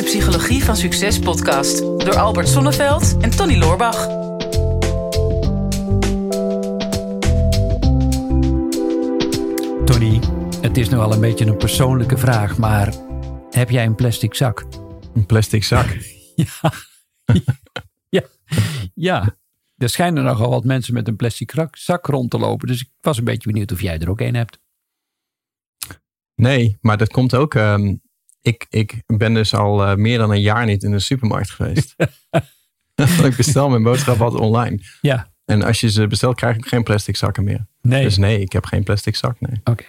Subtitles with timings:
[0.00, 4.06] de Psychologie van Succes podcast door Albert Sonneveld en Tony Loorbach.
[9.84, 10.20] Tony,
[10.60, 12.94] het is nu al een beetje een persoonlijke vraag, maar
[13.50, 14.64] heb jij een plastic zak?
[15.14, 15.86] Een plastic zak?
[16.34, 16.72] ja.
[18.08, 18.22] ja.
[18.94, 19.36] Ja.
[19.76, 22.68] Er schijnen nogal wat mensen met een plastic zak rond te lopen.
[22.68, 24.58] Dus ik was een beetje benieuwd of jij er ook een hebt.
[26.34, 27.54] Nee, maar dat komt ook.
[27.54, 28.00] Um,
[28.40, 31.94] ik, ik ben dus al uh, meer dan een jaar niet in de supermarkt geweest.
[33.24, 34.78] ik bestel mijn boodschap altijd online.
[35.00, 35.28] Ja.
[35.44, 37.66] En als je ze bestelt, krijg ik geen plastic zakken meer.
[37.82, 38.02] Nee.
[38.02, 39.40] Dus nee, ik heb geen plastic zak.
[39.40, 39.60] Nee.
[39.64, 39.84] Oké.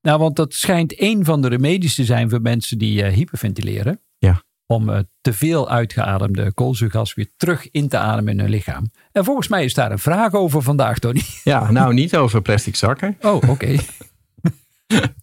[0.00, 4.00] Nou, want dat schijnt een van de remedies te zijn voor mensen die uh, hyperventileren.
[4.18, 4.42] Ja.
[4.66, 8.90] Om uh, te veel uitgeademde koolzuurgas weer terug in te ademen in hun lichaam.
[9.12, 11.22] En volgens mij is daar een vraag over vandaag, Tony.
[11.44, 13.16] Ja, nou niet over plastic zakken.
[13.20, 13.50] Oh, oké.
[13.50, 13.80] Okay.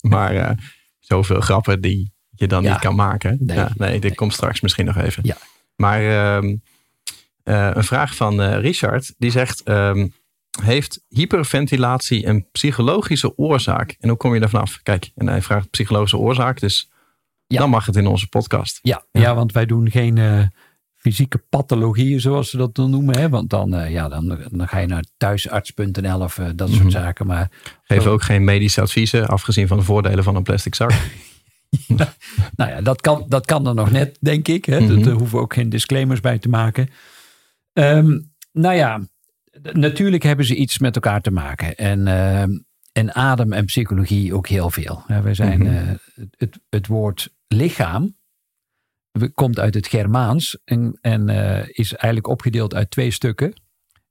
[0.01, 0.49] maar uh,
[0.99, 2.71] zoveel grappen die je dan Ja.
[2.71, 3.37] niet kan maken.
[3.39, 3.57] Nee.
[3.57, 4.15] Ja, nee, dit Nee.
[4.15, 5.23] komt straks misschien nog even.
[5.25, 5.37] Ja.
[5.75, 6.55] Maar ehm,
[7.43, 9.13] eh, een vraag van eh, Richard.
[9.17, 10.07] Die zegt, ehm,
[10.61, 13.95] heeft hyperventilatie een psychologische oorzaak?
[13.99, 14.79] En hoe kom je daar vanaf?
[14.83, 16.59] Kijk, en hij vraagt psychologische oorzaak.
[16.59, 16.89] Dus
[17.47, 17.59] Ja.
[17.59, 18.79] dan mag het in onze podcast.
[18.81, 19.35] Ja, ja.
[19.35, 20.41] want wij doen geen eh,
[20.95, 23.17] fysieke pathologieën, zoals ze dat dan noemen.
[23.17, 23.29] Hè?
[23.29, 26.89] Want dan, ja, dan, dan ga je naar thuisarts.nl of dat soort Mhm.
[26.89, 27.27] zaken.
[27.27, 27.49] Maar
[27.83, 28.11] Geven Oh.
[28.13, 30.91] ook geen medische adviezen, afgezien van de voordelen van een plastic zak.
[32.55, 34.65] nou ja, dat kan, dat kan er nog net, denk ik.
[34.65, 34.79] Hè?
[34.79, 35.03] Mhm.
[35.03, 36.89] Daar hoeven we ook geen disclaimers bij te maken.
[37.73, 38.19] Ehm,
[38.51, 39.01] nou ja,
[39.71, 41.75] natuurlijk hebben ze iets met elkaar te maken.
[41.75, 42.51] En, ehm,
[42.91, 45.03] en adem en psychologie ook heel veel.
[45.07, 45.75] Ja, wij zijn, Mhm.
[45.75, 45.95] eh,
[46.37, 48.15] het, het woord lichaam
[49.33, 53.53] komt uit het Germaans en, en eh, is eigenlijk opgedeeld uit twee stukken.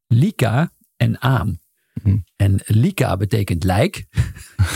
[0.06, 1.58] Lika en aam.
[2.02, 2.16] Mhm.
[2.36, 4.06] En lika betekent lijk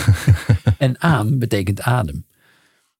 [0.79, 2.27] en aam betekent adem.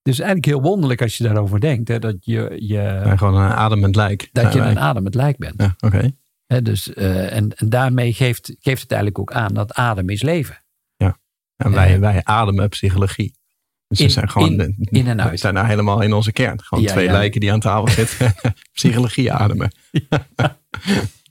[0.09, 1.89] Dus eigenlijk heel wonderlijk als je daarover denkt.
[1.89, 4.29] Hè, dat je, je, Ja, gewoon een ademend lijk.
[4.33, 5.55] dat je een ademend lijk bent.
[5.57, 6.11] Ja, oké.
[6.47, 10.23] Hè, dus, eh, en, en daarmee geeft, geeft het eigenlijk ook aan dat adem is
[10.23, 10.63] leven.
[11.57, 12.01] En wij, Eh.
[12.01, 13.35] wij ademen psychologie.
[13.89, 15.31] Dus In- we zijn gewoon in- in en uit.
[15.31, 16.63] We zijn nou helemaal in onze kern.
[16.63, 17.13] Gewoon Ja, twee ja.
[17.13, 18.35] lijken die aan tafel zitten.
[18.73, 19.73] psychologie ademen.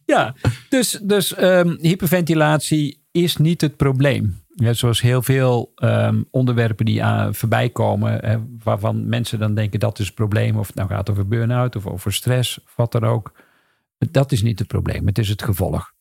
[0.06, 0.36] Ja,
[0.70, 4.46] dus, dus ehm, hyperventilatie is niet het probleem.
[4.60, 9.80] Ja, zoals heel veel ehm, onderwerpen die aan, voorbij komen, hè, waarvan mensen dan denken
[9.80, 10.58] dat is het probleem.
[10.58, 13.32] Of het nou gaat over burn-out of over stress wat dan ook.
[13.98, 15.94] Dat is niet het probleem, het is het gevolg.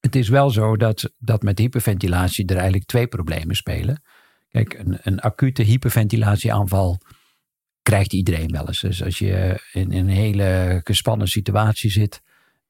[0.00, 4.02] Het is wel zo dat, dat met hyperventilatie er eigenlijk twee problemen spelen.
[4.48, 7.00] Kijk, een, een acute hyperventilatieaanval
[7.82, 8.80] krijgt iedereen wel eens.
[8.80, 12.22] Dus als je in, in een hele gespannen situatie zit,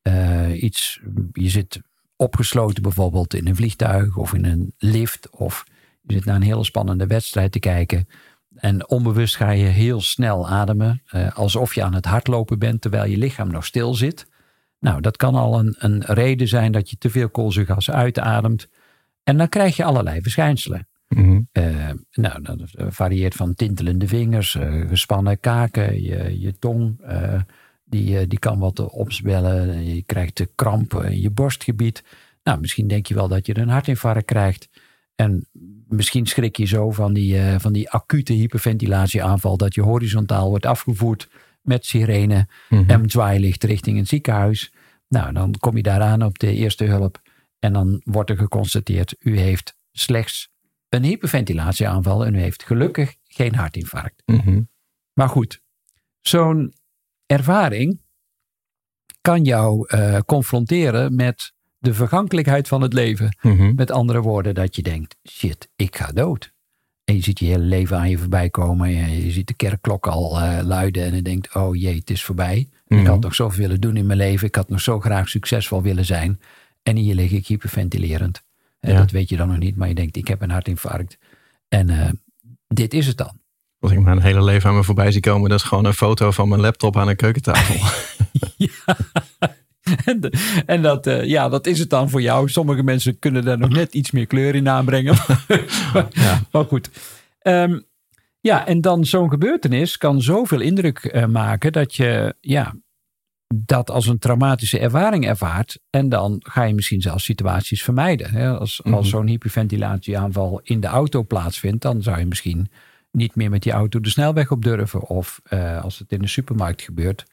[0.02, 1.00] eh, iets,
[1.32, 1.80] je zit
[2.16, 5.64] opgesloten bijvoorbeeld in een vliegtuig of in een lift of
[6.02, 8.06] je zit naar een hele spannende wedstrijd te kijken
[8.54, 13.10] en onbewust ga je heel snel ademen, eh, alsof je aan het hardlopen bent terwijl
[13.10, 14.26] je lichaam nog stil zit.
[14.78, 18.68] Nou, dat kan al een, een reden zijn dat je te veel koolzuurgas uitademt
[19.22, 20.88] en dan krijg je allerlei verschijnselen.
[21.52, 27.00] Eh, nou, dat varieert van tintelende vingers, eh, gespannen kaken, je, je tong,
[27.94, 29.84] die, eh, die kan wat opzwellen.
[29.94, 32.04] Je krijgt de krampen in je borstgebied.
[32.42, 34.68] Nou, misschien denk je wel dat je een hartinfarct krijgt.
[35.14, 35.48] En
[35.88, 40.66] misschien schrik je zo van die, eh, van die acute hyperventilatieaanval dat je horizontaal wordt
[40.66, 41.28] afgevoerd
[41.62, 42.90] met sirene Mhm.
[42.90, 44.72] en zwaailicht richting een ziekenhuis.
[45.08, 47.20] Nou, dan kom je daaraan op de eerste hulp
[47.58, 50.48] en dan wordt er geconstateerd, u heeft slechts
[50.88, 54.22] een hyperventilatieaanval en u heeft gelukkig geen hartinfarct.
[54.26, 54.62] Mhm.
[55.12, 55.60] Maar goed,
[56.20, 56.72] zo'n
[57.26, 58.00] ervaring
[59.20, 63.36] kan jou eh, confronteren met de vergankelijkheid van het leven.
[63.42, 63.74] Mhm.
[63.74, 66.52] Met andere woorden, dat je denkt, shit, ik ga dood.
[67.04, 68.90] En je ziet je hele leven aan je voorbij komen.
[68.90, 72.24] Je, je ziet de kerkklok al eh, luiden en je denkt, oh jee, het is
[72.24, 72.56] voorbij.
[72.86, 73.06] Ik Mhm.
[73.06, 74.46] had nog zoveel willen doen in mijn leven.
[74.46, 76.40] Ik had nog zo graag succesvol willen zijn.
[76.82, 78.42] En hier lig ik hyperventilerend.
[78.80, 78.96] Ja.
[78.98, 81.18] Dat weet je dan nog niet, maar je denkt, ik heb een hartinfarct.
[81.68, 82.10] En eh,
[82.66, 83.38] dit is het dan.
[83.84, 86.30] Als ik mijn hele leven aan me voorbij zie komen, dat is gewoon een foto
[86.30, 87.74] van mijn laptop aan een keukentafel.
[88.56, 88.96] Ja.
[90.04, 92.48] En, de- en dat, eh, ja, dat is het dan voor jou.
[92.48, 95.14] Sommige mensen kunnen daar nog net iets meer kleur in aanbrengen.
[95.92, 96.40] maar, Ja.
[96.52, 96.90] maar goed.
[97.38, 97.80] Ehm,
[98.40, 102.74] ja, en dan zo'n gebeurtenis kan zoveel indruk eh, maken dat je ja,
[103.54, 105.78] dat als een traumatische ervaring ervaart.
[105.90, 108.30] En dan ga je misschien zelfs situaties vermijden.
[108.30, 108.58] Hè?
[108.58, 109.04] Als, als Mhm.
[109.04, 112.68] zo'n hyperventilatieaanval in de auto plaatsvindt, dan zou je misschien
[113.14, 115.02] niet meer met die auto de snelweg op durven.
[115.08, 117.24] Of eh, als het in de supermarkt gebeurt,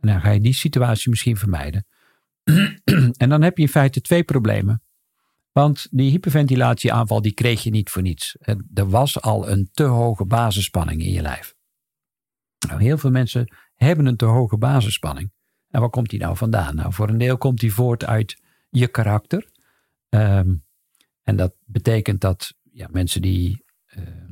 [0.00, 1.86] dan ga je die situatie misschien vermijden.
[3.22, 4.82] en dan heb je in feite twee problemen.
[5.52, 8.36] Want die hyperventilatieaanval die kreeg je niet voor niets.
[8.74, 11.54] Er was al een te hoge basisspanning in je lijf.
[12.68, 15.32] Nou, heel veel mensen hebben een te hoge basisspanning.
[15.70, 16.74] En waar komt die nou vandaan?
[16.74, 19.50] Nou, voor een deel komt die voort uit je karakter.
[20.08, 20.54] Ehm,
[21.22, 24.27] en dat betekent dat ja, mensen die ehm,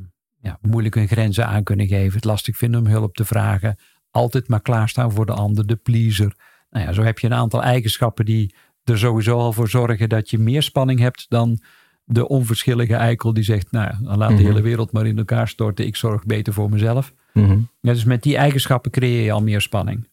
[0.47, 3.77] ja, moeilijk hun grenzen aan kunnen geven, het lastig vinden om hulp te vragen,
[4.11, 6.37] altijd maar klaarstaan voor de ander, de pleaser.
[6.71, 8.55] Nou ja, zo heb je een aantal eigenschappen die
[8.85, 11.59] er sowieso al voor zorgen dat je meer spanning hebt dan
[12.05, 14.45] de onverschillige eikel die zegt, nou dan laat de mhm.
[14.45, 17.13] hele wereld maar in elkaar storten, ik zorg beter voor mezelf.
[17.33, 17.61] Mhm.
[17.81, 20.09] ja, dus met die eigenschappen creëer je al meer spanning.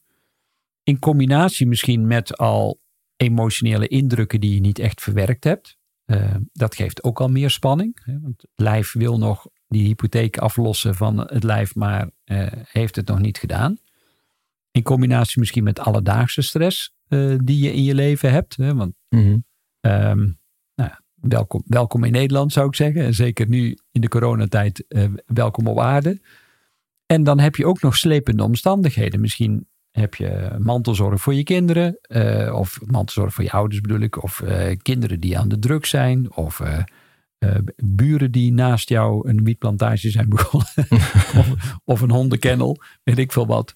[0.83, 2.81] In combinatie misschien met al
[3.15, 5.77] emotionele indrukken die je niet echt verwerkt hebt.
[6.05, 7.99] Uh, dat geeft ook al meer spanning.
[8.03, 12.95] Hè, want het lijf wil nog die hypotheek aflossen van het lijf, maar uh, heeft
[12.95, 13.77] het nog niet gedaan.
[14.71, 18.55] In combinatie misschien met alledaagse stress uh, die je in je leven hebt.
[18.55, 19.43] Hè, want mm
[20.75, 23.03] nou, welkom, welkom in Nederland zou ik zeggen.
[23.03, 24.85] En zeker nu in de coronatijd
[25.25, 26.21] welkom op aarde.
[27.05, 29.21] En dan heb je ook nog slepende omstandigheden.
[29.21, 34.23] Misschien heb je mantelzorg voor je kinderen, uh, of mantelzorg voor je ouders bedoel ik,
[34.23, 36.61] of uh, kinderen die aan de druk zijn, of
[37.43, 40.69] uh, buren die naast jou een wietplantage zijn begonnen,
[41.39, 43.75] of, of, een hondenkennel, weet ik veel wat.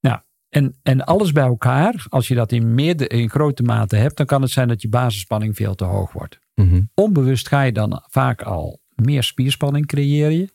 [0.00, 2.78] Nou, en, en alles bij elkaar, als je dat in,
[3.08, 6.38] in grote mate hebt, dan kan het zijn dat je basisspanning veel te hoog wordt.
[6.54, 10.50] Mm Onbewust ga je dan vaak al meer spierspanning creëren.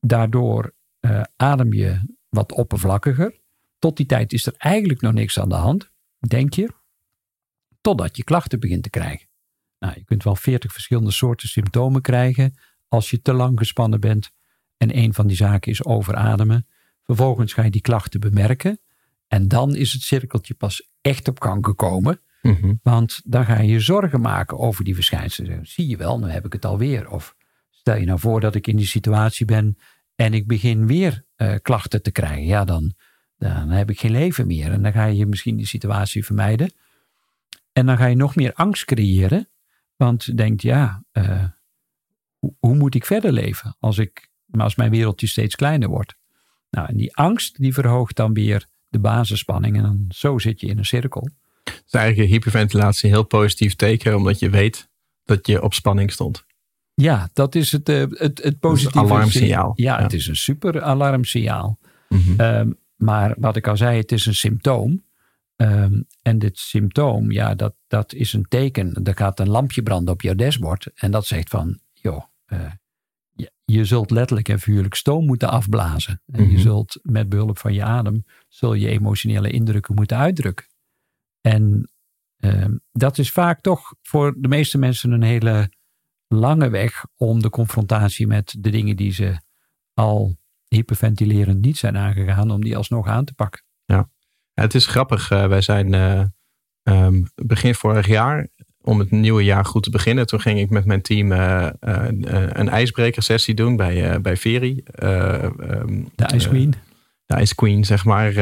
[0.00, 0.74] Daardoor
[1.36, 3.40] adem je wat oppervlakkiger.
[3.78, 6.70] Tot die tijd is er eigenlijk nog niks aan de hand, denk je,
[7.80, 9.27] totdat je klachten begint te krijgen.
[9.78, 12.54] Nou, je kunt wel veertig verschillende soorten symptomen krijgen
[12.88, 14.30] als je te lang gespannen bent.
[14.76, 16.66] En een van die zaken is overademen.
[17.02, 18.80] Vervolgens ga je die klachten bemerken.
[19.26, 22.20] En dan is het cirkeltje pas echt op gang gekomen.
[22.42, 22.74] Mhm.
[22.82, 25.66] Want dan ga je je zorgen maken over die verschijnselen.
[25.66, 27.10] Zie je wel, nu heb ik het alweer.
[27.10, 27.36] Of
[27.70, 29.78] stel je nou voor dat ik in die situatie ben
[30.14, 32.46] en ik begin weer uh, klachten te krijgen.
[32.46, 32.94] Ja, dan,
[33.36, 34.72] dan heb ik geen leven meer.
[34.72, 36.72] En dan ga je misschien die situatie vermijden.
[37.72, 39.48] En dan ga je nog meer angst creëren.
[39.98, 41.44] Want je denkt, ja, uh,
[42.38, 46.16] hoe, hoe, moet ik verder leven als, ik, als mijn wereldje steeds kleiner wordt?
[46.70, 49.76] Nou, en die angst die verhoogt dan weer de basisspanning.
[49.76, 51.28] En dan zo zit je in een cirkel.
[51.64, 54.88] Het is eigenlijk hyperventilatie een heel positief teken, omdat je weet
[55.24, 56.44] dat je op spanning stond.
[56.94, 59.72] Ja, dat is het, uh, het, het positieve alarmsignaal.
[59.74, 61.78] Ja, ja, het is een super alarmsignaal.
[62.08, 65.04] Mm maar wat ik al zei, het is een symptoom.
[65.60, 69.04] Um, en dit symptoom, ja, dat, dat is een teken.
[69.04, 70.90] Er gaat een lampje branden op jouw dashboard.
[70.94, 72.72] En dat zegt van, joh, uh,
[73.30, 76.22] je, je, zult letterlijk en vuurlijk stoom moeten afblazen.
[76.26, 76.60] En je mhm.
[76.60, 80.66] zult met behulp van je adem, zul je emotionele indrukken moeten uitdrukken.
[81.40, 81.92] En
[82.38, 85.72] um, dat is vaak toch voor de meeste mensen een hele
[86.28, 89.40] lange weg om de confrontatie met de dingen die ze
[89.94, 90.36] al
[90.68, 93.66] hyperventilerend niet zijn aangegaan om die alsnog aan te pakken.
[94.58, 95.30] Ja, het is grappig.
[95.30, 96.22] Uh, wij zijn uh,
[96.82, 98.48] um, begin vorig jaar,
[98.80, 102.68] om het nieuwe jaar goed te beginnen, toen ging ik met mijn team uh, een
[102.68, 104.82] ijsbrekersessie doen bij, bij Veri.
[105.02, 106.74] Um, de Ice Queen.
[107.26, 108.32] de Ice Queen, zeg maar.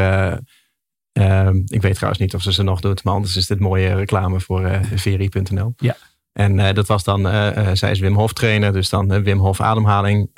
[1.12, 3.94] Ehm, ik weet trouwens niet of ze ze nog doet, maar anders is dit mooie
[3.94, 5.74] reclame voor Veri.nl.
[5.76, 5.96] Ja.
[6.36, 9.38] En uh, dat was dan, uh, uh, zij is Wim Hof trainer, dus dan Wim
[9.38, 10.30] Hof ademhaling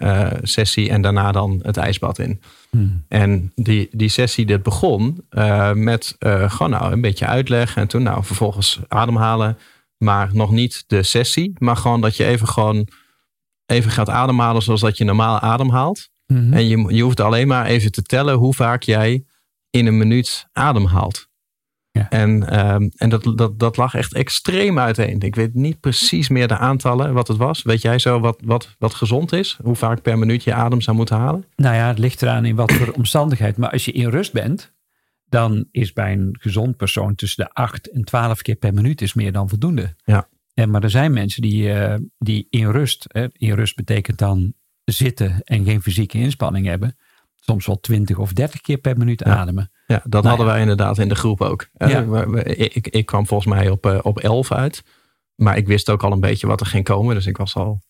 [0.43, 2.41] sessie en daarna dan het ijsbad in.
[2.71, 3.05] Hmm.
[3.09, 5.25] En die, die sessie dit begon
[5.75, 9.59] met gewoon nou een beetje uitleg en toen nou vervolgens ademhalen.
[9.97, 12.89] Maar nog niet de sessie, maar gewoon dat je even gewoon
[13.67, 16.09] even gaat ademhalen zoals dat je normaal ademhaalt.
[16.27, 16.53] Hmm.
[16.53, 19.25] En je, je hoeft alleen maar even te tellen hoe vaak jij
[19.71, 21.28] in een minuut ademhaalt.
[22.09, 25.21] En, ehm, en dat, dat, dat lag echt extreem uiteen.
[25.21, 27.63] Ik weet niet precies meer de aantallen wat het was.
[27.63, 29.59] Weet jij zo wat, wat, wat gezond is?
[29.63, 31.45] Hoe vaak per minuut je adem zou moeten halen?
[31.57, 33.57] Nou ja, het ligt eraan in wat voor omstandigheid.
[33.57, 34.73] Maar als je in rust bent,
[35.29, 39.15] dan is bij een gezond persoon tussen de 8 en 12 keer per minuut is
[39.15, 39.95] meer dan voldoende.
[40.05, 40.29] Ja.
[40.55, 44.53] En, maar er zijn mensen die, uh, die in rust, hè, in rust betekent dan
[44.85, 46.97] zitten en geen fysieke inspanning hebben,
[47.35, 49.71] soms wel 20 of 30 keer per minuut ademen.
[49.89, 51.69] Ja, dat nou hadden wij inderdaad in de groep ook.
[52.45, 54.83] Ik, ik, kwam volgens mij op, eh, op 11 uit.
[55.35, 57.15] Maar ik wist ook al een beetje wat er ging komen.
[57.15, 57.81] Dus ik was al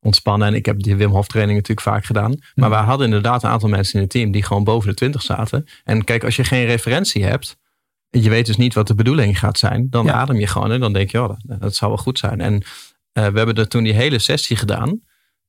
[0.00, 0.48] ontspannen.
[0.48, 2.38] En ik heb die Wim Hof training natuurlijk vaak gedaan.
[2.54, 5.22] Maar we hadden inderdaad een aantal mensen in het team die gewoon boven de 20
[5.22, 5.66] zaten.
[5.84, 7.56] En kijk, als je geen referentie hebt.
[8.10, 9.86] En je weet dus niet wat de bedoeling gaat zijn.
[9.90, 12.40] Dan adem je gewoon en dan denk je, oh, dat, dat zou wel goed zijn.
[12.40, 12.60] En uh,
[13.12, 15.00] we hebben er toen die hele sessie gedaan.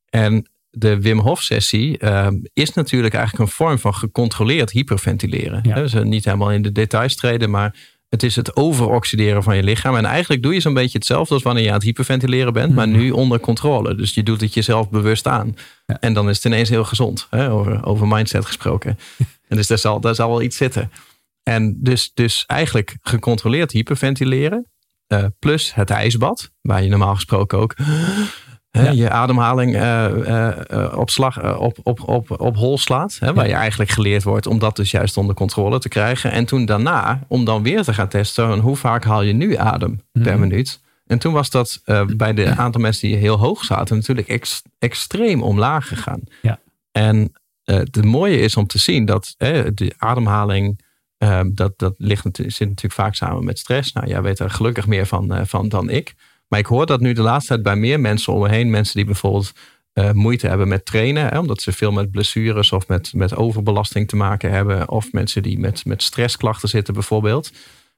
[0.09, 5.59] En de Wim Hof sessie uh, is natuurlijk eigenlijk een vorm van gecontroleerd hyperventileren.
[5.63, 5.75] Ja.
[5.75, 7.75] Dus niet helemaal in de details treden, maar
[8.09, 9.95] het is het overoxideren van je lichaam.
[9.95, 12.89] En eigenlijk doe je zo'n beetje hetzelfde als wanneer je aan het hyperventileren bent, maar
[12.89, 12.97] mhm.
[12.97, 13.95] nu onder controle.
[13.95, 15.55] Dus je doet het jezelf bewust aan.
[15.85, 17.51] En dan is het ineens heel gezond, hè?
[17.51, 18.97] Over, over mindset gesproken.
[19.47, 20.91] En dus daar zal, daar zal wel iets zitten.
[21.43, 24.67] En dus, dus eigenlijk gecontroleerd hyperventileren.
[25.07, 27.75] Uh, plus het ijsbad, waar je normaal gesproken ook
[28.77, 33.17] hè, je ademhaling uh, op, slag, op, op, op, op hol slaat.
[33.19, 36.31] Hè, waar je eigenlijk geleerd wordt om dat dus juist onder controle te krijgen.
[36.31, 40.01] En toen daarna, om dan weer te gaan testen, hoe vaak haal je nu adem
[40.11, 40.39] per mhm.
[40.39, 40.79] minuut?
[41.05, 41.81] En toen was dat
[42.15, 46.21] bij de aantal mensen die heel hoog zaten natuurlijk extreem omlaag gegaan.
[46.41, 46.59] Ja.
[46.91, 50.85] En het mooie is om te zien dat de ademhaling
[51.17, 53.93] Ehm, dat dat ligt, zit natuurlijk vaak samen met stress.
[53.93, 56.15] Nou, jij weet er gelukkig meer van, uh, van dan ik.
[56.47, 58.69] Maar ik hoor dat nu de laatste tijd bij meer mensen om me heen.
[58.69, 59.51] Mensen die bijvoorbeeld
[59.93, 61.27] uh, moeite hebben met trainen.
[61.27, 64.89] Hè, omdat ze veel met blessures of met, met overbelasting te maken hebben.
[64.89, 67.51] Of mensen die met, met stressklachten zitten bijvoorbeeld.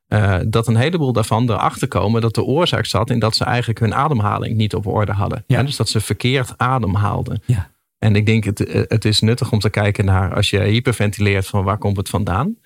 [0.08, 3.80] Uh, dat een heleboel daarvan erachter komen dat de oorzaak zat in dat ze eigenlijk
[3.80, 5.44] hun ademhaling niet op orde hadden.
[5.48, 5.64] Ja.
[5.64, 7.42] dus dat ze verkeerd ademhaalden.
[7.46, 7.72] Ja.
[7.98, 11.64] En ik denk het, het is nuttig om te kijken naar als je hyperventileert van
[11.64, 12.58] waar komt het vandaan.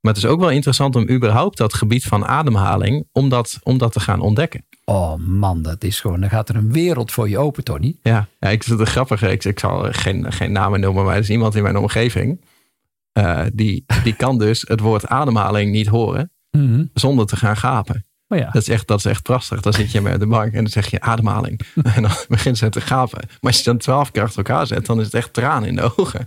[0.00, 3.78] Maar het is ook wel interessant om überhaupt dat gebied van ademhaling, om dat, om
[3.78, 4.64] dat te gaan ontdekken.
[4.84, 7.96] Oh man, dat is gewoon, dan gaat er een wereld voor je open, Tony.
[8.02, 9.22] Ja, ja ik vind het grappig.
[9.22, 12.40] Ik, ik zal geen, geen namen noemen, maar er is iemand in mijn omgeving.
[13.18, 16.84] Uh, die, die kan dus het woord ademhaling niet horen mhm.
[16.94, 18.04] zonder te gaan gapen.
[18.28, 18.50] Oh ja.
[18.50, 19.60] dat, is echt, dat is echt prachtig.
[19.60, 21.60] Dan zit je met de bank en dan zeg je ademhaling.
[21.94, 23.20] en dan begint ze te gapen.
[23.28, 25.76] Maar als je dan twaalf keer achter elkaar zet, dan is het echt traan in
[25.76, 26.26] de ogen.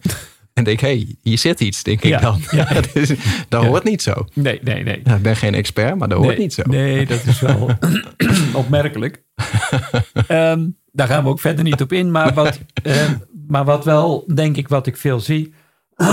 [0.56, 2.42] En denk, hé, hey, hier zit iets, denk ik dan.
[2.52, 2.68] Ja.
[2.94, 3.14] dus,
[3.50, 4.28] dat hoort niet zo.
[4.34, 4.98] Nee, nee, nee.
[4.98, 6.62] ik ben geen expert, maar dat hoort niet zo.
[6.66, 7.70] Nee, dat is wel
[8.54, 9.24] opmerkelijk.
[10.28, 12.12] um, daar gaan we ook verder niet op in.
[12.12, 15.54] Maar wat, um, maar wat wel, denk ik, wat ik veel zie...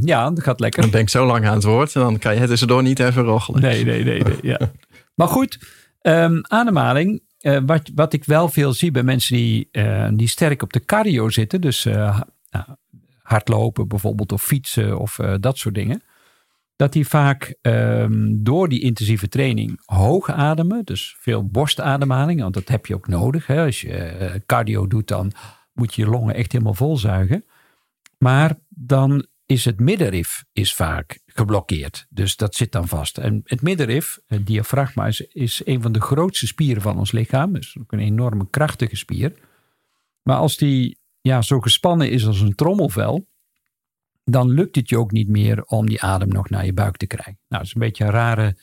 [0.00, 0.82] ja, dat gaat lekker.
[0.82, 2.98] Dan ben ik zo lang aan het woord en dan kan je het tussendoor niet
[2.98, 3.60] even roggelen.
[3.60, 4.22] Nee, nee, nee.
[4.22, 4.58] nee ja.
[5.14, 5.58] Maar goed,
[6.02, 7.22] um, ademhaling.
[7.40, 10.84] Uh, wat, wat ik wel veel zie bij mensen die, uh, die sterk op de
[10.84, 12.20] cardio zitten, dus uh,
[12.50, 12.64] nou,
[13.24, 16.02] hardlopen bijvoorbeeld of fietsen of uh, dat soort dingen.
[16.76, 20.84] Dat die vaak um, door die intensieve training hoog ademen.
[20.84, 23.46] Dus veel borstademhaling, want dat heb je ook nodig.
[23.46, 23.64] Hè?
[23.64, 25.32] Als je uh, cardio doet, dan
[25.72, 27.44] moet je je longen echt helemaal volzuigen.
[28.18, 32.06] Maar dan is het middenrif is vaak geblokkeerd.
[32.08, 33.18] Dus dat zit dan vast.
[33.18, 37.52] En het middenrif, het diafragma, is, is een van de grootste spieren van ons lichaam.
[37.52, 39.32] Dus ook een enorme krachtige spier.
[40.22, 43.28] Maar als die ja, zo gespannen is als een trommelvel,
[44.24, 47.06] dan lukt het je ook niet meer om die adem nog naar je buik te
[47.06, 47.38] krijgen.
[47.48, 48.56] Nou, dat is een beetje een rare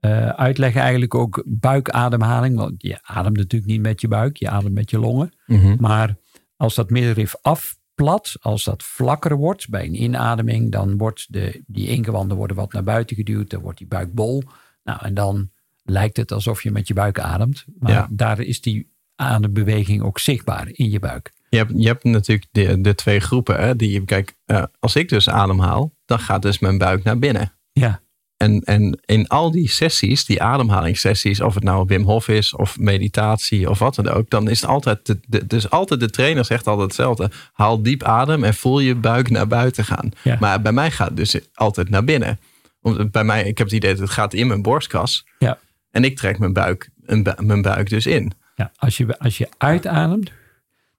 [0.00, 2.56] uh, uitleg eigenlijk ook buikademhaling.
[2.56, 5.32] Want je ademt natuurlijk niet met je buik, je ademt met je longen.
[5.46, 5.76] Mhm.
[5.78, 6.16] Maar
[6.56, 11.88] als dat middenrif afplat, als dat vlakker wordt bij een inademing, dan wordt de, die
[11.88, 14.42] ingewanden worden wat naar buiten geduwd, dan wordt die buik bol.
[14.82, 15.50] Nou, en dan
[15.82, 17.64] lijkt het alsof je met je buik ademt.
[17.78, 21.32] Maar daar is die adembeweging ook zichtbaar in je buik.
[21.54, 23.60] Je hebt, je hebt natuurlijk de, de twee groepen.
[23.60, 27.52] Hè, die, kijk, uh, als ik dus ademhaal, dan gaat dus mijn buik naar binnen.
[27.72, 28.02] Ja.
[28.36, 32.78] En, en in al die sessies, die ademhalingssessies, of het nou Wim Hof is of
[32.78, 36.44] meditatie of wat dan ook, dan is het altijd, de, de, dus altijd de trainer
[36.44, 37.30] zegt altijd hetzelfde.
[37.52, 40.10] Haal diep adem en voel je buik naar buiten gaan.
[40.22, 40.36] Ja.
[40.40, 42.38] Maar bij mij gaat het dus altijd naar binnen.
[42.80, 45.26] Omdat bij mij, ik heb het idee dat het gaat in mijn borstkas.
[45.38, 45.58] Ja.
[45.90, 46.90] En ik trek mijn buik,
[47.36, 48.32] mijn buik dus in.
[48.54, 50.32] Ja, als je, als je uitademt,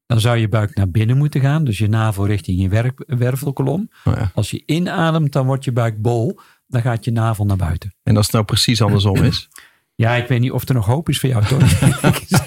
[0.06, 1.64] dan zou je buik naar binnen moeten gaan.
[1.64, 3.90] Dus je navel richting je wervelkolom.
[4.04, 4.32] Oh ja.
[4.34, 6.40] Als je inademt, dan wordt je buik bol.
[6.68, 7.94] Dan gaat je navel naar buiten.
[8.04, 9.48] En als het nou precies andersom is?
[9.98, 11.62] Ja, ik weet niet of er nog hoop is voor jou, toch?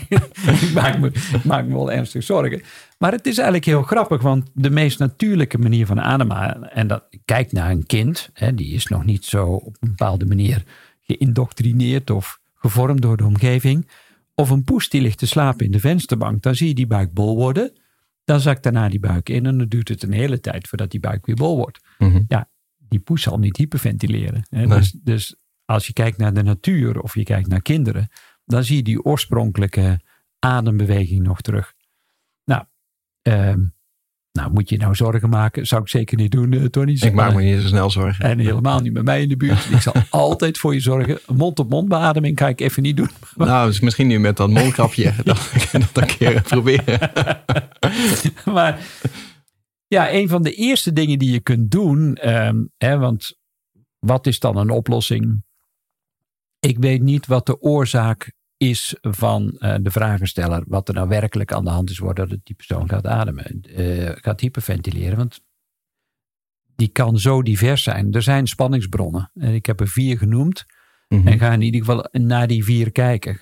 [0.62, 2.62] ik, maak me, ik maak me wel ernstig zorgen.
[2.98, 7.04] Maar het is eigenlijk heel grappig, want de meest natuurlijke manier van ademhalen, en dat
[7.24, 10.64] kijk naar een kind, hè, die is nog niet zo op een bepaalde manier
[11.00, 13.88] geïndoctrineerd of gevormd door de omgeving.
[14.38, 16.42] Of een poes die ligt te slapen in de vensterbank.
[16.42, 17.72] Dan zie je die buik bol worden.
[18.24, 19.46] Dan zakt daarna die buik in.
[19.46, 21.80] En dan duurt het een hele tijd voordat die buik weer bol wordt.
[21.98, 22.22] Mhm.
[22.28, 24.46] Ja, die poes zal niet hyperventileren.
[24.48, 24.66] Hè?
[24.66, 28.08] Dus, dus als je kijkt naar de natuur of je kijkt naar kinderen.
[28.44, 30.00] Dan zie je die oorspronkelijke
[30.38, 31.74] adembeweging nog terug.
[32.44, 32.64] Nou,
[33.22, 33.64] ehm,
[34.38, 35.66] nou, moet je nou zorgen maken?
[35.66, 36.96] Zou ik zeker niet doen, uh, Tony.
[37.00, 38.24] Ik maak me niet zo snel zorgen.
[38.24, 39.70] En helemaal niet met mij in de buurt.
[39.70, 41.18] Ik zal altijd voor je zorgen.
[41.26, 43.10] Mond-op-mond beademing ga ik even niet doen.
[43.36, 45.12] Nou, dus misschien nu met dat mondkapje.
[45.24, 45.36] dan
[45.70, 47.10] kan ik dat een keer proberen.
[48.44, 48.80] maar
[49.86, 52.18] ja, een van de eerste dingen die je kunt doen.
[52.28, 53.38] Um, hè, want
[53.98, 55.42] wat is dan een oplossing?
[56.58, 61.52] Ik weet niet wat de oorzaak is van uh, de vragensteller wat er nou werkelijk
[61.52, 65.16] aan de hand is, wordt dat die persoon gaat ademen, uh, gaat hyperventileren.
[65.16, 65.40] Want
[66.76, 68.12] die kan zo divers zijn.
[68.12, 69.30] Er zijn spanningsbronnen.
[69.34, 70.64] En ik heb er vier genoemd.
[71.08, 71.28] Mm -hmm.
[71.28, 73.36] En ga in ieder geval naar die vier kijken.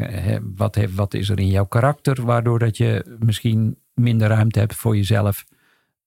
[0.56, 4.74] Wat, heeft, wat is er in jouw karakter, waardoor dat je misschien minder ruimte hebt
[4.74, 5.44] voor jezelf?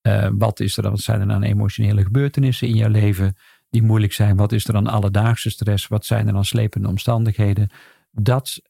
[0.02, 3.36] Uh, wat, is er dan, wat zijn er dan emotionele gebeurtenissen in jouw leven
[3.70, 4.36] die moeilijk zijn?
[4.36, 5.86] Wat is er dan alledaagse stress?
[5.86, 7.70] Wat zijn er dan slepende omstandigheden?
[8.10, 8.60] Dat,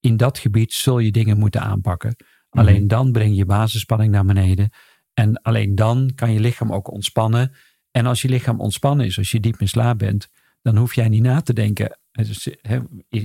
[0.00, 2.16] in dat gebied zul je dingen moeten aanpakken.
[2.18, 2.58] Mhm.
[2.58, 4.70] Alleen dan breng je basisspanning naar beneden.
[5.14, 7.52] En alleen dan kan je lichaam ook ontspannen.
[7.90, 10.28] En als je lichaam ontspannen is, als je diep in slaap bent,
[10.62, 11.98] dan hoef jij niet na te denken.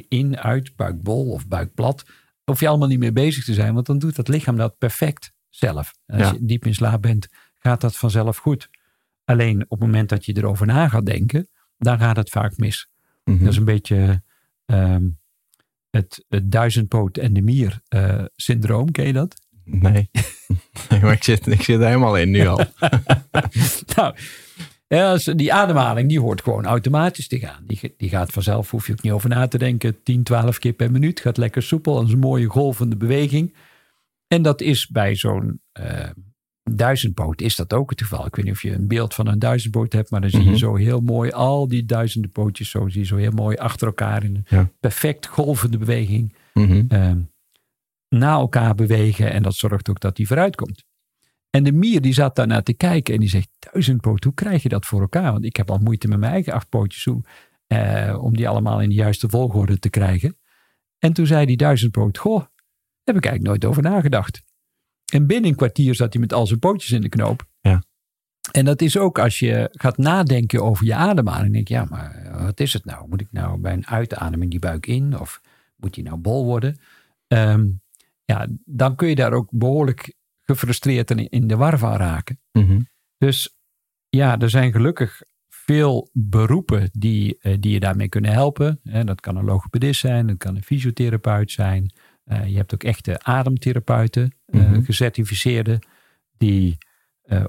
[0.07, 2.05] In, uit, buikbol of buikplat.
[2.43, 5.33] Hoef je allemaal niet meer bezig te zijn, want dan doet dat lichaam dat perfect
[5.49, 5.93] zelf.
[6.05, 7.27] als je diep in slaap bent,
[7.59, 8.69] gaat dat vanzelf goed.
[9.25, 12.89] Alleen op het moment dat je erover na gaat denken, dan gaat het vaak mis.
[13.23, 13.39] Mhm.
[13.39, 14.23] Dat is een beetje
[14.65, 15.07] ehm,
[15.95, 18.91] het, het duizendpoot en de mier uh, syndroom.
[18.91, 19.41] Ken je dat?
[19.63, 20.09] Nee.
[20.89, 22.57] nee maar ik zit, ik zit er helemaal in nu al.
[23.95, 24.15] nou,
[24.87, 27.63] ja, die ademhaling die hoort gewoon automatisch te gaan.
[27.65, 30.03] Die, die gaat vanzelf, hoef je ook niet over na te denken.
[30.03, 31.19] 10, 12 keer per minuut.
[31.19, 31.95] Gaat lekker soepel.
[31.95, 33.55] Dat is een mooie golvende beweging.
[34.27, 36.09] En dat is bij zo'n uh,
[36.63, 38.25] duizendpoot is dat ook het geval.
[38.25, 40.49] Ik weet niet of je een beeld van een duizendpoot hebt, maar dan zie je
[40.49, 40.57] mhm.
[40.57, 44.23] zo heel mooi al die duizenden pootjes zo zie je zo heel mooi achter elkaar
[44.23, 47.31] in een perfect golvende beweging mm
[48.13, 50.83] na elkaar bewegen en dat zorgt ook dat die vooruit komt.
[51.49, 54.69] En de mier die zat daarnaar te kijken en die zegt, duizendpoot, hoe krijg je
[54.69, 55.31] dat voor elkaar?
[55.31, 57.21] Want ik heb al moeite met mijn eigen acht pootjes hoe,
[57.67, 60.37] eh, om die allemaal in de juiste volgorde te krijgen.
[60.99, 62.49] En toen zei die duizendpoot, goh, daar
[63.03, 64.43] heb ik eigenlijk nooit over nagedacht.
[65.11, 67.47] En binnen een kwartier zat hij met al zijn pootjes in de knoop.
[67.61, 67.83] Ja.
[68.51, 71.53] En dat is ook als je gaat nadenken over je ademhaling.
[71.53, 73.07] Denk je, ja, maar wat is het nou?
[73.07, 75.19] Moet ik nou bij een uitademing die buik in?
[75.19, 75.41] Of
[75.75, 76.79] moet die nou bol worden?
[77.27, 77.65] Ehm,
[78.25, 82.39] ja, dan kun je daar ook behoorlijk gefrustreerd en in de war van raken.
[82.51, 82.81] Mhm.
[83.17, 83.55] Dus
[84.09, 88.79] ja, er zijn gelukkig veel beroepen die, eh, die je daarmee kunnen helpen.
[88.83, 91.93] Dat kan een logopedist zijn, dat kan een fysiotherapeut zijn.
[92.23, 95.79] Eh, je hebt ook echte ademtherapeuten, mm gecertificeerde,
[96.37, 96.77] die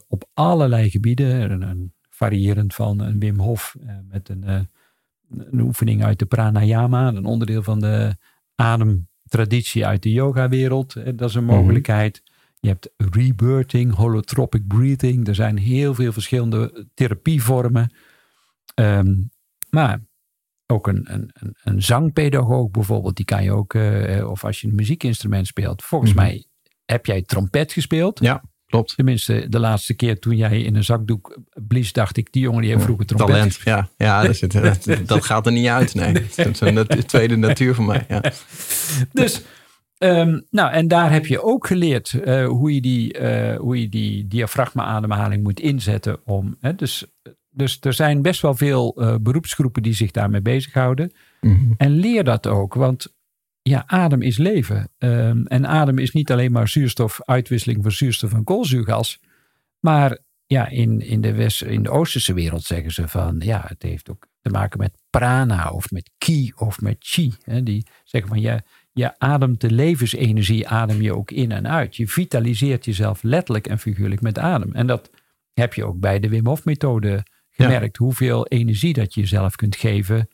[0.08, 3.76] op allerlei gebieden, een, variërend van een Wim Hof
[4.08, 4.68] met een,
[5.28, 8.16] een oefening uit de pranayama, een onderdeel van de
[8.54, 10.94] ademtraditie uit de yoga-wereld.
[11.18, 11.54] Dat is een mhm.
[11.54, 12.22] mogelijkheid.
[12.60, 15.28] Je hebt rebirthing, holotropic breathing.
[15.28, 17.92] Er zijn heel veel verschillende therapievormen.
[18.74, 19.14] Ehm,
[19.70, 20.00] maar
[20.66, 21.30] ook een, een,
[21.62, 25.82] een, zangpedagoog bijvoorbeeld, die kan je ook, uh, of als je een muziekinstrument speelt.
[25.82, 26.22] Volgens mhm.
[26.22, 26.46] mij
[26.84, 28.20] heb jij trompet gespeeld.
[28.20, 28.96] Ja, klopt.
[28.96, 32.70] Tenminste, de laatste keer toen jij in een zakdoek blies, dacht ik, die jongen die
[32.70, 33.28] heeft vroeger trompet.
[33.28, 33.88] Talent, ja.
[33.96, 34.40] Ja, dat,
[34.84, 36.12] dat, dat, gaat er niet uit, nee.
[36.12, 38.22] Dat is een tweede natuur voor mij, ja.
[39.12, 39.42] Dus
[39.98, 43.88] Ehm, nou, en daar heb je ook geleerd uh, hoe, je die, uh, hoe je
[43.88, 46.20] die diafragma-ademhaling moet inzetten.
[46.24, 47.06] Om, hè, dus,
[47.54, 51.12] dus er zijn best wel veel uh, beroepsgroepen die zich daarmee bezighouden.
[51.40, 53.14] Mm En leer dat ook, want
[53.62, 54.88] ja, adem is leven.
[54.98, 59.20] Um, en adem is niet alleen maar zuurstof, uitwisseling van zuurstof en koolzuurgas.
[59.80, 63.82] Maar ja, in, in, de West, in de Oosterse wereld zeggen ze van ja, het
[63.82, 67.32] heeft ook te maken met prana of met ki of met chi.
[67.44, 68.62] Hè, die zeggen van ja,
[68.92, 71.96] je ademt de levensenergie, adem je ook in en uit.
[71.96, 74.72] Je vitaliseert jezelf letterlijk en figuurlijk met adem.
[74.72, 75.10] En dat
[75.52, 77.22] heb je ook bij de Wim Hof methode
[77.54, 77.96] gemerkt.
[77.96, 80.28] Hoeveel energie dat je jezelf kunt geven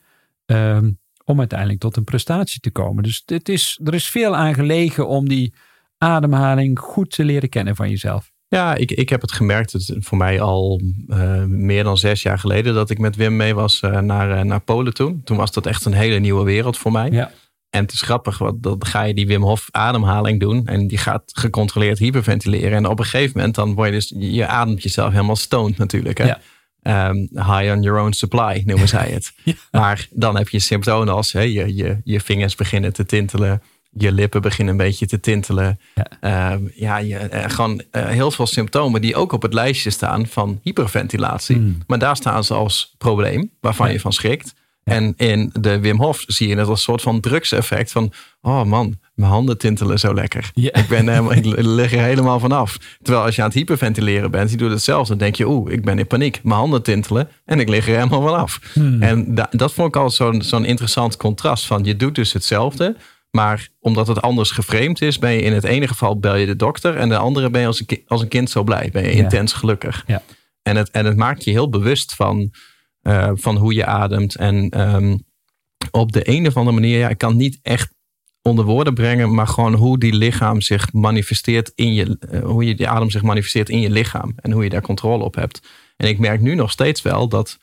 [0.46, 3.02] um, om uiteindelijk tot een prestatie te komen.
[3.02, 5.54] Dus het is, er is veel aan gelegen om die
[5.98, 8.30] ademhaling goed te leren kennen van jezelf.
[8.48, 9.72] Ja, ik, ik heb het gemerkt.
[9.72, 13.54] Het voor mij al uh, meer dan zes jaar geleden dat ik met Wim mee
[13.54, 15.20] was uh, naar, uh, naar Polen toen.
[15.24, 17.10] Toen was dat echt een hele nieuwe wereld voor mij.
[17.10, 17.30] Ja.
[17.70, 20.66] En het is grappig, want dan ga je die Wim Hof ademhaling doen.
[20.66, 22.72] En die gaat gecontroleerd hyperventileren.
[22.72, 26.18] En op een gegeven moment dan word je dus, je ademt jezelf helemaal stoned natuurlijk.
[26.18, 26.26] Hè?
[26.26, 26.40] Ja.
[26.82, 29.32] Um, high on your own supply noemen zij het.
[29.70, 33.62] Maar dan heb je symptomen als hè, je, je, je vingers beginnen te tintelen.
[33.90, 35.80] Je lippen beginnen een beetje te tintelen.
[35.94, 39.90] Ja, um, ja je, uh, gewoon uh, heel veel symptomen die ook op het lijstje
[39.90, 41.56] staan van hyperventilatie.
[41.56, 41.78] Mm.
[41.86, 43.92] Maar daar staan ze als probleem waarvan ja.
[43.92, 44.54] je van schrikt.
[44.84, 48.64] En in de Wim Hof zie je het als een soort van drugseffect van, oh
[48.64, 50.50] man, mijn handen tintelen zo lekker.
[50.54, 52.78] Ik, ben helemaal, ik lig er helemaal vanaf.
[53.02, 55.08] Terwijl als je aan het hyperventileren bent, je doet hetzelfde.
[55.08, 56.40] Dan denk je, oeh, ik ben in paniek.
[56.42, 58.60] Mijn handen tintelen en ik lig er helemaal vanaf.
[58.72, 59.02] Hmm.
[59.02, 62.96] En da dat vond ik al zo'n zo'n interessant contrast van, je doet dus hetzelfde.
[63.30, 66.56] Maar omdat het anders geframed is, ben je in het ene geval bel je de
[66.56, 66.96] dokter.
[66.96, 68.88] En de andere ben je als een, als een kind zo blij.
[68.92, 70.04] Ben je intens gelukkig.
[70.62, 72.52] En, het, en het maakt je heel bewust van
[73.02, 74.34] uh, van hoe je ademt.
[74.36, 75.24] En um,
[75.90, 77.94] op de een of andere manier, ja, ik kan niet echt
[78.42, 82.74] onder woorden brengen, maar gewoon hoe die lichaam zich manifesteert in je, uh, hoe je
[82.74, 85.60] die adem zich manifesteert in je lichaam en hoe je daar controle op hebt.
[85.96, 87.58] En ik merk nu nog steeds wel dat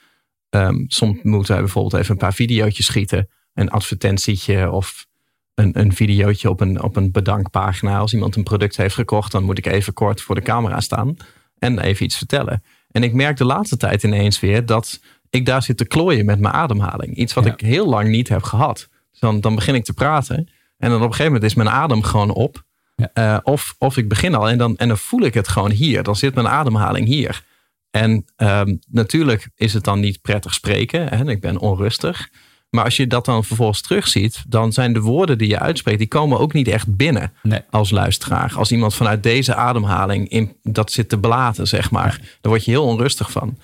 [0.50, 5.06] um, soms moeten wij bijvoorbeeld even een paar video's schieten, een advertentietje of
[5.54, 7.98] een, een videootje op een, op een bedankpagina.
[7.98, 11.16] Als iemand een product heeft gekocht, dan moet ik even kort voor de camera staan.
[11.60, 12.64] en even iets vertellen.
[12.92, 16.40] En ik merk de laatste tijd ineens weer dat ik daar zit te klooien met
[16.40, 17.16] mijn ademhaling.
[17.16, 18.88] Iets wat ik heel lang niet heb gehad.
[19.12, 21.70] Dus dan, dan begin ik te praten en dan op een gegeven moment is mijn
[21.70, 22.66] adem gewoon op.
[23.14, 26.04] Eh, of, of ik begin al en dan, en dan voel ik het gewoon hier.
[26.04, 27.44] Dan zit mijn ademhaling hier.
[27.92, 31.08] En ehm, natuurlijk is het dan niet prettig spreken.
[31.08, 31.30] Hè?
[31.30, 32.30] Ik ben onrustig.
[32.70, 36.08] Maar als je dat dan vervolgens terugziet, dan zijn de woorden die je uitspreekt, die
[36.08, 37.34] komen ook niet echt binnen
[37.70, 38.54] als luisteraar.
[38.56, 42.72] Als iemand vanuit deze ademhaling in, dat zit te blaten, zeg maar, dan word je
[42.72, 43.58] heel onrustig van.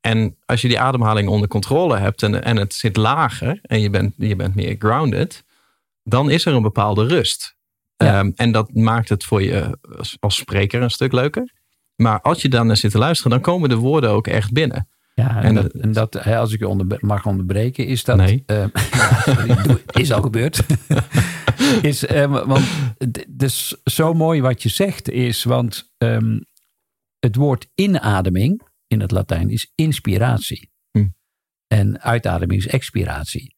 [0.00, 3.90] En als je die ademhaling onder controle hebt en, en het zit lager en je
[3.90, 5.44] bent, je bent meer grounded,
[6.08, 7.56] dan is er een bepaalde rust.
[7.96, 9.78] Ehm, en dat maakt het voor je
[10.20, 11.52] als, spreker een stuk leuker.
[11.96, 14.88] Maar als je dan naar zit te luisteren, dan komen de woorden ook echt binnen.
[15.14, 18.16] Ja, en, dat, en dat, als ik je onder, mag onderbreken, is dat.
[18.16, 18.44] Nee.
[18.46, 20.60] Uh, is al gebeurd.
[21.82, 22.64] is, uh, want
[22.98, 26.44] het is zo mooi wat je zegt, is, want um,
[27.18, 30.70] het woord inademing in het Latijn is inspiratie.
[30.90, 31.06] Hm.
[31.66, 33.56] En uitademing is expiratie.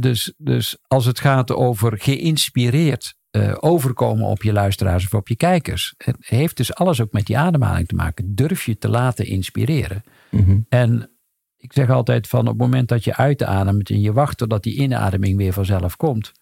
[0.00, 5.36] Dus, dus als het gaat over geïnspireerd uh, overkomen op je luisteraars of op je
[5.36, 5.94] kijkers.
[5.96, 8.34] Het heeft dus alles ook met die ademhaling te maken.
[8.34, 10.02] Durf je te laten inspireren.
[10.30, 10.58] Mhm.
[10.68, 11.10] En
[11.56, 14.76] ik zeg altijd van op het moment dat je uitademt en je wacht totdat die
[14.76, 16.32] inademing weer vanzelf komt.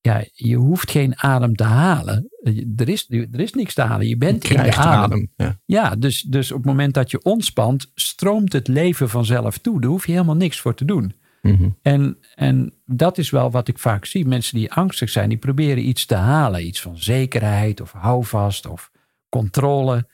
[0.00, 2.28] Ja, je hoeft geen adem te halen.
[2.76, 4.08] Er is, er is niks te halen.
[4.08, 5.28] Je bent je in de adem.
[5.36, 9.80] ja, ja dus, dus op het moment dat je ontspant, stroomt het leven vanzelf toe.
[9.80, 11.14] Daar hoef je helemaal niks voor te doen.
[11.52, 11.70] Mhm.
[11.82, 14.26] en, en dat is wel wat ik vaak zie.
[14.26, 16.66] Mensen die angstig zijn, die proberen iets te halen.
[16.66, 18.90] Iets van zekerheid of houvast of
[19.28, 20.08] controle.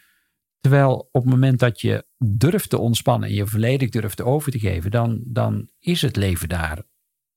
[0.60, 4.58] Terwijl op het moment dat je durft te ontspannen en je volledig durft over te
[4.58, 6.82] geven, dan, dan is het leven daar.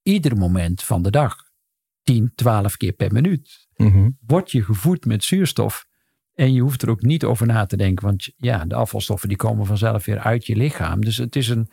[0.02, 1.36] Ieder moment van de dag.
[2.02, 3.68] 10, 12 keer per minuut.
[3.76, 5.86] Mm Word je gevoed met zuurstof.
[6.34, 8.06] En je hoeft er ook niet over na te denken.
[8.06, 11.04] Want ja, de afvalstoffen die komen vanzelf weer uit je lichaam.
[11.04, 11.70] Dus het is een,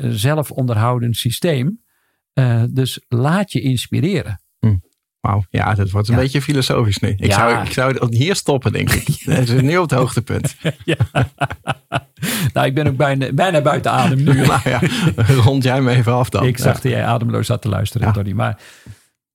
[0.00, 1.82] zelfonderhoudend systeem.
[2.34, 4.40] Uh, dus laat je inspireren.
[4.58, 4.76] Hm.
[5.20, 7.14] Wauw, ja, dat wordt een beetje filosofisch nu.
[7.16, 9.06] Ik, zou, ik zou hier stoppen, denk ik.
[9.24, 10.56] Dat is nu op het hoogtepunt.
[10.84, 10.96] ja.
[12.52, 14.34] nou, ik ben ook bijna, bijna buiten adem nu.
[14.46, 14.80] nou ja,
[15.16, 16.46] rond jij me even af dan.
[16.46, 18.32] Ik zag dat jij ademloos zat te luisteren, Tony.
[18.32, 18.60] Maar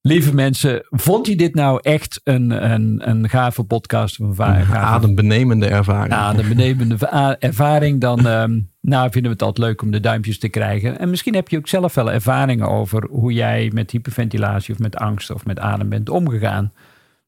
[0.01, 4.19] Lieve mensen, vond je dit nou echt een, een, een gave podcast?
[4.19, 6.13] Een, gave, adembenemende ervaring.
[6.13, 7.07] Adembenemende
[7.39, 8.01] ervaring.
[8.01, 10.99] Dan um, nou, vinden we het altijd leuk om de duimpjes te krijgen.
[10.99, 14.95] En misschien heb je ook zelf wel ervaringen over hoe jij met hyperventilatie of met
[14.95, 16.73] angst of met adem bent omgegaan.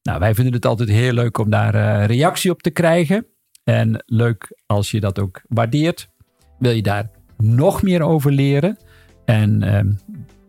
[0.04, 3.26] Nou, wij vinden het altijd heel leuk om daar uh, reactie op te krijgen.
[3.64, 6.10] En leuk als je dat ook waardeert.
[6.60, 8.78] Wil je daar nog meer over leren?
[9.26, 10.00] En um,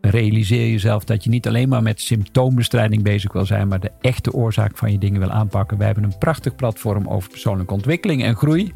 [0.09, 4.33] realiseer jezelf dat je niet alleen maar met symptoombestrijding bezig wil zijn, maar de echte
[4.33, 5.77] oorzaak van je dingen wil aanpakken.
[5.77, 8.71] Wij hebben een prachtig platform over persoonlijke ontwikkeling en groei.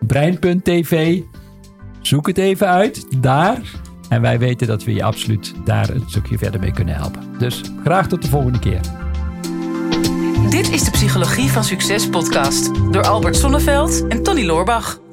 [0.00, 1.20] Brein.tv.
[2.00, 3.60] Zoek het even uit daar.
[4.08, 7.22] En wij weten dat we je absoluut daar een stukje verder mee kunnen helpen.
[7.38, 8.80] Dus graag tot de volgende keer.
[10.50, 15.05] Dit is de Psychologie van Succes podcast door Albert Sonneveld en Tony Loorbach.